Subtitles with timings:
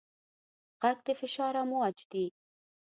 [0.81, 2.25] غږ د فشار امواج دي.